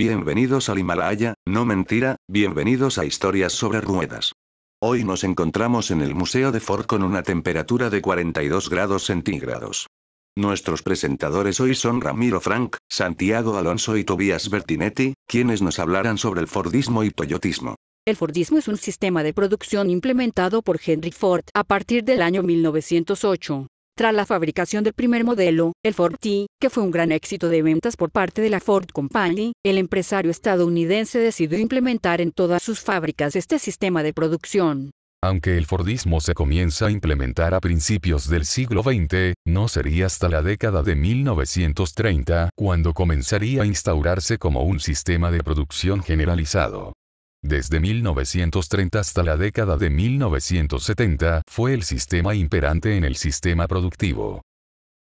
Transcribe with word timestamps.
Bienvenidos 0.00 0.70
al 0.70 0.78
Himalaya, 0.78 1.34
no 1.46 1.66
mentira, 1.66 2.16
bienvenidos 2.26 2.96
a 2.96 3.04
Historias 3.04 3.52
sobre 3.52 3.82
Ruedas. 3.82 4.32
Hoy 4.80 5.04
nos 5.04 5.24
encontramos 5.24 5.90
en 5.90 6.00
el 6.00 6.14
Museo 6.14 6.52
de 6.52 6.60
Ford 6.60 6.86
con 6.86 7.02
una 7.02 7.22
temperatura 7.22 7.90
de 7.90 8.00
42 8.00 8.70
grados 8.70 9.04
centígrados. 9.04 9.88
Nuestros 10.34 10.82
presentadores 10.82 11.60
hoy 11.60 11.74
son 11.74 12.00
Ramiro 12.00 12.40
Frank, 12.40 12.78
Santiago 12.88 13.58
Alonso 13.58 13.98
y 13.98 14.04
Tobias 14.04 14.48
Bertinetti, 14.48 15.12
quienes 15.28 15.60
nos 15.60 15.78
hablarán 15.78 16.16
sobre 16.16 16.40
el 16.40 16.48
Fordismo 16.48 17.04
y 17.04 17.10
Toyotismo. 17.10 17.74
El 18.06 18.16
Fordismo 18.16 18.56
es 18.56 18.68
un 18.68 18.78
sistema 18.78 19.22
de 19.22 19.34
producción 19.34 19.90
implementado 19.90 20.62
por 20.62 20.80
Henry 20.82 21.12
Ford 21.12 21.44
a 21.52 21.62
partir 21.62 22.04
del 22.04 22.22
año 22.22 22.42
1908. 22.42 23.66
Tras 24.00 24.14
la 24.14 24.24
fabricación 24.24 24.82
del 24.82 24.94
primer 24.94 25.24
modelo, 25.24 25.74
el 25.84 25.92
Ford 25.92 26.14
T, 26.18 26.46
que 26.58 26.70
fue 26.70 26.82
un 26.82 26.90
gran 26.90 27.12
éxito 27.12 27.50
de 27.50 27.60
ventas 27.60 27.96
por 27.96 28.10
parte 28.10 28.40
de 28.40 28.48
la 28.48 28.58
Ford 28.58 28.86
Company, 28.90 29.52
el 29.62 29.76
empresario 29.76 30.30
estadounidense 30.30 31.18
decidió 31.18 31.58
implementar 31.58 32.22
en 32.22 32.32
todas 32.32 32.62
sus 32.62 32.80
fábricas 32.80 33.36
este 33.36 33.58
sistema 33.58 34.02
de 34.02 34.14
producción. 34.14 34.90
Aunque 35.22 35.58
el 35.58 35.66
Fordismo 35.66 36.22
se 36.22 36.32
comienza 36.32 36.86
a 36.86 36.90
implementar 36.90 37.52
a 37.52 37.60
principios 37.60 38.26
del 38.30 38.46
siglo 38.46 38.82
XX, 38.82 39.34
no 39.46 39.68
sería 39.68 40.06
hasta 40.06 40.30
la 40.30 40.40
década 40.40 40.82
de 40.82 40.96
1930 40.96 42.48
cuando 42.56 42.94
comenzaría 42.94 43.64
a 43.64 43.66
instaurarse 43.66 44.38
como 44.38 44.62
un 44.62 44.80
sistema 44.80 45.30
de 45.30 45.40
producción 45.40 46.02
generalizado. 46.02 46.94
Desde 47.42 47.80
1930 47.80 49.00
hasta 49.00 49.22
la 49.22 49.36
década 49.36 49.78
de 49.78 49.88
1970 49.88 51.42
fue 51.48 51.72
el 51.72 51.84
sistema 51.84 52.34
imperante 52.34 52.96
en 52.96 53.04
el 53.04 53.16
sistema 53.16 53.66
productivo. 53.66 54.42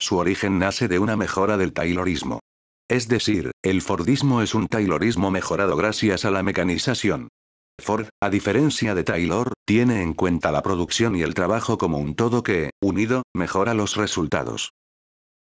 Su 0.00 0.16
origen 0.16 0.58
nace 0.58 0.88
de 0.88 0.98
una 0.98 1.16
mejora 1.16 1.56
del 1.56 1.72
Taylorismo. 1.72 2.40
Es 2.90 3.06
decir, 3.06 3.52
el 3.62 3.82
Fordismo 3.82 4.42
es 4.42 4.54
un 4.54 4.66
Taylorismo 4.66 5.30
mejorado 5.30 5.76
gracias 5.76 6.24
a 6.24 6.30
la 6.30 6.42
mecanización. 6.42 7.28
Ford, 7.80 8.08
a 8.20 8.30
diferencia 8.30 8.96
de 8.96 9.04
Taylor, 9.04 9.52
tiene 9.64 10.02
en 10.02 10.14
cuenta 10.14 10.50
la 10.50 10.62
producción 10.62 11.14
y 11.14 11.22
el 11.22 11.34
trabajo 11.34 11.78
como 11.78 11.98
un 11.98 12.16
todo 12.16 12.42
que, 12.42 12.70
unido, 12.82 13.22
mejora 13.34 13.74
los 13.74 13.94
resultados. 13.94 14.72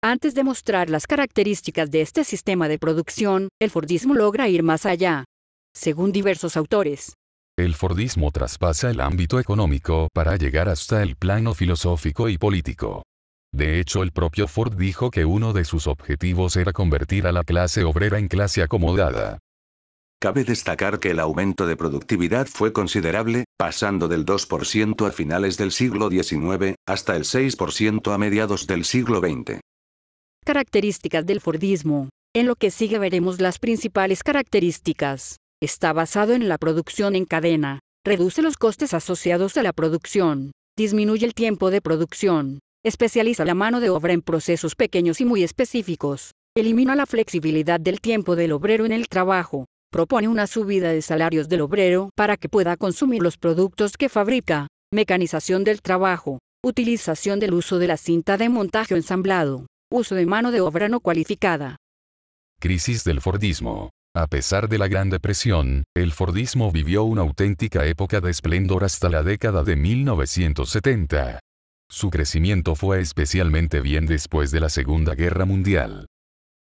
Antes 0.02 0.34
de 0.34 0.44
mostrar 0.44 0.88
las 0.88 1.06
características 1.08 1.90
de 1.90 2.02
este 2.02 2.22
sistema 2.22 2.68
de 2.68 2.78
producción, 2.78 3.48
el 3.60 3.70
Fordismo 3.70 4.14
logra 4.14 4.48
ir 4.48 4.62
más 4.62 4.86
allá 4.86 5.24
según 5.74 6.12
diversos 6.12 6.56
autores. 6.56 7.14
El 7.58 7.74
Fordismo 7.74 8.30
traspasa 8.30 8.90
el 8.90 9.00
ámbito 9.00 9.38
económico 9.38 10.08
para 10.14 10.36
llegar 10.36 10.68
hasta 10.68 11.02
el 11.02 11.16
plano 11.16 11.54
filosófico 11.54 12.28
y 12.28 12.38
político. 12.38 13.02
De 13.52 13.80
hecho, 13.80 14.02
el 14.02 14.12
propio 14.12 14.46
Ford 14.46 14.74
dijo 14.76 15.10
que 15.10 15.24
uno 15.24 15.52
de 15.52 15.64
sus 15.64 15.86
objetivos 15.86 16.56
era 16.56 16.72
convertir 16.72 17.26
a 17.26 17.32
la 17.32 17.44
clase 17.44 17.84
obrera 17.84 18.18
en 18.18 18.28
clase 18.28 18.62
acomodada. 18.62 19.38
Cabe 20.22 20.44
destacar 20.44 21.00
que 21.00 21.10
el 21.10 21.18
aumento 21.18 21.66
de 21.66 21.76
productividad 21.76 22.46
fue 22.46 22.72
considerable, 22.72 23.44
pasando 23.56 24.06
del 24.06 24.26
2% 24.26 25.06
a 25.06 25.10
finales 25.12 25.56
del 25.56 25.72
siglo 25.72 26.10
XIX, 26.10 26.74
hasta 26.86 27.16
el 27.16 27.24
6% 27.24 28.12
a 28.12 28.18
mediados 28.18 28.66
del 28.66 28.84
siglo 28.84 29.20
XX. 29.20 29.60
Características 30.44 31.24
del 31.24 31.40
Fordismo. 31.40 32.10
En 32.34 32.46
lo 32.46 32.54
que 32.54 32.70
sigue 32.70 32.98
veremos 32.98 33.40
las 33.40 33.58
principales 33.58 34.22
características. 34.22 35.38
Está 35.62 35.92
basado 35.92 36.32
en 36.32 36.48
la 36.48 36.56
producción 36.56 37.14
en 37.14 37.26
cadena. 37.26 37.80
Reduce 38.02 38.40
los 38.40 38.56
costes 38.56 38.94
asociados 38.94 39.58
a 39.58 39.62
la 39.62 39.74
producción. 39.74 40.52
Disminuye 40.74 41.26
el 41.26 41.34
tiempo 41.34 41.70
de 41.70 41.82
producción. 41.82 42.60
Especializa 42.82 43.44
la 43.44 43.54
mano 43.54 43.80
de 43.80 43.90
obra 43.90 44.14
en 44.14 44.22
procesos 44.22 44.74
pequeños 44.74 45.20
y 45.20 45.26
muy 45.26 45.42
específicos. 45.42 46.30
Elimina 46.56 46.96
la 46.96 47.04
flexibilidad 47.04 47.78
del 47.78 48.00
tiempo 48.00 48.36
del 48.36 48.52
obrero 48.52 48.86
en 48.86 48.92
el 48.92 49.06
trabajo. 49.08 49.66
Propone 49.92 50.28
una 50.28 50.46
subida 50.46 50.92
de 50.92 51.02
salarios 51.02 51.50
del 51.50 51.60
obrero 51.60 52.08
para 52.16 52.38
que 52.38 52.48
pueda 52.48 52.78
consumir 52.78 53.20
los 53.20 53.36
productos 53.36 53.98
que 53.98 54.08
fabrica. 54.08 54.66
Mecanización 54.90 55.62
del 55.62 55.82
trabajo. 55.82 56.38
Utilización 56.64 57.38
del 57.38 57.52
uso 57.52 57.78
de 57.78 57.86
la 57.86 57.98
cinta 57.98 58.38
de 58.38 58.48
montaje 58.48 58.94
ensamblado. 58.94 59.66
Uso 59.92 60.14
de 60.14 60.24
mano 60.24 60.52
de 60.52 60.62
obra 60.62 60.88
no 60.88 61.00
cualificada. 61.00 61.76
Crisis 62.60 63.04
del 63.04 63.20
Fordismo. 63.20 63.90
A 64.14 64.26
pesar 64.26 64.68
de 64.68 64.76
la 64.76 64.88
Gran 64.88 65.08
Depresión, 65.08 65.84
el 65.94 66.10
Fordismo 66.10 66.72
vivió 66.72 67.04
una 67.04 67.22
auténtica 67.22 67.86
época 67.86 68.20
de 68.20 68.32
esplendor 68.32 68.82
hasta 68.82 69.08
la 69.08 69.22
década 69.22 69.62
de 69.62 69.76
1970. 69.76 71.38
Su 71.88 72.10
crecimiento 72.10 72.74
fue 72.74 73.00
especialmente 73.00 73.80
bien 73.80 74.06
después 74.06 74.50
de 74.50 74.58
la 74.58 74.68
Segunda 74.68 75.14
Guerra 75.14 75.44
Mundial. 75.44 76.06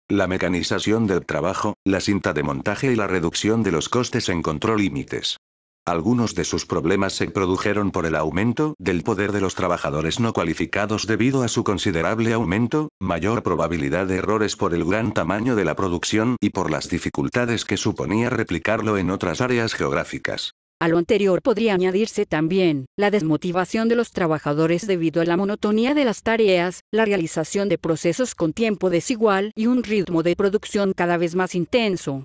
La 0.09 0.27
mecanización 0.27 1.07
del 1.07 1.25
trabajo, 1.25 1.73
la 1.83 2.01
cinta 2.01 2.33
de 2.33 2.43
montaje 2.43 2.91
y 2.91 2.95
la 2.95 3.07
reducción 3.07 3.63
de 3.63 3.71
los 3.71 3.89
costes 3.89 4.29
encontró 4.29 4.75
límites. 4.75 5.37
Algunos 5.85 6.33
de 6.33 6.45
sus 6.45 6.65
problemas 6.65 7.11
se 7.11 7.29
produjeron 7.29 7.91
por 7.91 8.05
el 8.05 8.15
aumento 8.15 8.73
del 8.79 9.03
poder 9.03 9.33
de 9.33 9.41
los 9.41 9.53
trabajadores 9.53 10.21
no 10.21 10.31
cualificados 10.31 11.07
debido 11.07 11.43
a 11.43 11.49
su 11.49 11.65
considerable 11.65 12.31
aumento, 12.31 12.87
mayor 13.01 13.43
probabilidad 13.43 14.07
de 14.07 14.15
errores 14.15 14.55
por 14.55 14.73
el 14.73 14.85
gran 14.85 15.13
tamaño 15.13 15.57
de 15.57 15.65
la 15.65 15.75
producción 15.75 16.37
y 16.39 16.51
por 16.51 16.71
las 16.71 16.87
dificultades 16.87 17.65
que 17.65 17.75
suponía 17.75 18.29
replicarlo 18.29 18.97
en 18.97 19.09
otras 19.09 19.41
áreas 19.41 19.73
geográficas. 19.73 20.53
A 20.79 20.87
lo 20.87 20.97
anterior 20.97 21.41
podría 21.41 21.73
añadirse 21.73 22.25
también 22.25 22.85
la 22.97 23.11
desmotivación 23.11 23.89
de 23.89 23.97
los 23.97 24.11
trabajadores 24.11 24.87
debido 24.87 25.21
a 25.21 25.25
la 25.25 25.35
monotonía 25.35 25.93
de 25.93 26.05
las 26.05 26.23
tareas, 26.23 26.79
la 26.93 27.03
realización 27.03 27.67
de 27.67 27.77
procesos 27.77 28.35
con 28.35 28.53
tiempo 28.53 28.89
desigual 28.89 29.51
y 29.53 29.67
un 29.67 29.83
ritmo 29.83 30.23
de 30.23 30.37
producción 30.37 30.93
cada 30.93 31.17
vez 31.17 31.35
más 31.35 31.55
intenso. 31.55 32.23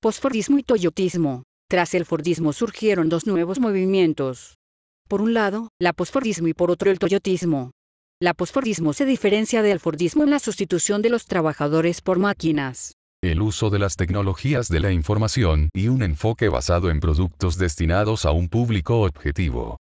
Posfordismo 0.00 0.60
y 0.60 0.62
toyotismo. 0.62 1.42
Tras 1.70 1.92
el 1.92 2.06
Fordismo 2.06 2.54
surgieron 2.54 3.10
dos 3.10 3.26
nuevos 3.26 3.60
movimientos. 3.60 4.56
Por 5.06 5.20
un 5.20 5.34
lado, 5.34 5.68
la 5.78 5.92
posfordismo 5.92 6.48
y 6.48 6.54
por 6.54 6.70
otro 6.70 6.90
el 6.90 6.98
toyotismo. 6.98 7.72
La 8.22 8.32
posfordismo 8.32 8.94
se 8.94 9.04
diferencia 9.04 9.60
del 9.60 9.78
Fordismo 9.78 10.24
en 10.24 10.30
la 10.30 10.38
sustitución 10.38 11.02
de 11.02 11.10
los 11.10 11.26
trabajadores 11.26 12.00
por 12.00 12.18
máquinas. 12.18 12.94
El 13.22 13.42
uso 13.42 13.68
de 13.68 13.78
las 13.80 13.96
tecnologías 13.96 14.68
de 14.68 14.80
la 14.80 14.92
información 14.92 15.68
y 15.74 15.88
un 15.88 16.02
enfoque 16.02 16.48
basado 16.48 16.88
en 16.88 17.00
productos 17.00 17.58
destinados 17.58 18.24
a 18.24 18.30
un 18.30 18.48
público 18.48 19.02
objetivo. 19.02 19.76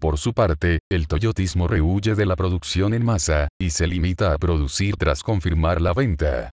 Por 0.00 0.18
su 0.18 0.32
parte, 0.32 0.80
el 0.90 1.06
toyotismo 1.06 1.68
rehuye 1.68 2.16
de 2.16 2.26
la 2.26 2.34
producción 2.34 2.94
en 2.94 3.04
masa, 3.04 3.46
y 3.60 3.70
se 3.70 3.86
limita 3.86 4.32
a 4.32 4.38
producir 4.38 4.96
tras 4.96 5.22
confirmar 5.22 5.80
la 5.80 5.92
venta. 5.92 6.50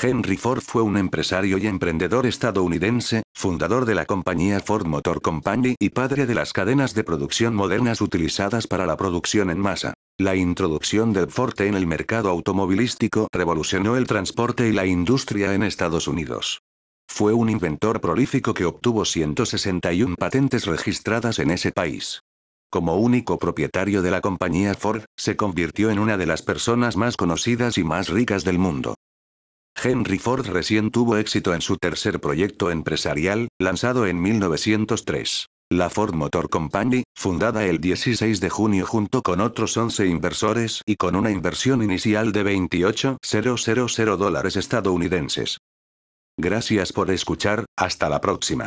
Henry 0.00 0.36
Ford 0.36 0.62
fue 0.62 0.82
un 0.82 0.96
empresario 0.96 1.58
y 1.58 1.66
emprendedor 1.66 2.26
estadounidense, 2.26 3.22
fundador 3.34 3.84
de 3.84 3.94
la 3.94 4.04
compañía 4.04 4.58
Ford 4.60 4.86
Motor 4.86 5.20
Company 5.20 5.76
y 5.78 5.90
padre 5.90 6.26
de 6.26 6.34
las 6.34 6.52
cadenas 6.52 6.94
de 6.94 7.04
producción 7.04 7.54
modernas 7.54 8.00
utilizadas 8.00 8.66
para 8.66 8.86
la 8.86 8.96
producción 8.96 9.50
en 9.50 9.60
masa. 9.60 9.94
La 10.18 10.34
introducción 10.34 11.12
del 11.12 11.30
Ford 11.30 11.60
en 11.60 11.74
el 11.74 11.86
mercado 11.86 12.30
automovilístico 12.30 13.28
revolucionó 13.32 13.96
el 13.96 14.06
transporte 14.06 14.68
y 14.68 14.72
la 14.72 14.86
industria 14.86 15.54
en 15.54 15.62
Estados 15.62 16.08
Unidos. 16.08 16.60
Fue 17.08 17.32
un 17.32 17.50
inventor 17.50 18.00
prolífico 18.00 18.54
que 18.54 18.64
obtuvo 18.64 19.04
161 19.04 20.16
patentes 20.16 20.66
registradas 20.66 21.38
en 21.38 21.50
ese 21.50 21.72
país. 21.72 22.22
Como 22.70 22.96
único 22.96 23.38
propietario 23.38 24.00
de 24.00 24.10
la 24.10 24.22
compañía 24.22 24.74
Ford, 24.74 25.02
se 25.16 25.36
convirtió 25.36 25.90
en 25.90 25.98
una 25.98 26.16
de 26.16 26.26
las 26.26 26.42
personas 26.42 26.96
más 26.96 27.16
conocidas 27.18 27.76
y 27.76 27.84
más 27.84 28.08
ricas 28.08 28.44
del 28.44 28.58
mundo. 28.58 28.94
Henry 29.74 30.18
Ford 30.18 30.46
recién 30.46 30.90
tuvo 30.90 31.16
éxito 31.16 31.54
en 31.54 31.60
su 31.60 31.76
tercer 31.76 32.20
proyecto 32.20 32.70
empresarial, 32.70 33.48
lanzado 33.58 34.06
en 34.06 34.20
1903. 34.20 35.46
La 35.70 35.88
Ford 35.88 36.14
Motor 36.14 36.50
Company, 36.50 37.04
fundada 37.16 37.64
el 37.64 37.80
16 37.80 38.40
de 38.40 38.50
junio 38.50 38.86
junto 38.86 39.22
con 39.22 39.40
otros 39.40 39.76
11 39.76 40.06
inversores 40.06 40.82
y 40.84 40.96
con 40.96 41.16
una 41.16 41.30
inversión 41.30 41.82
inicial 41.82 42.32
de 42.32 42.44
28.000 42.44 44.16
dólares 44.16 44.56
estadounidenses. 44.56 45.58
Gracias 46.36 46.92
por 46.92 47.10
escuchar, 47.10 47.64
hasta 47.76 48.10
la 48.10 48.20
próxima. 48.20 48.60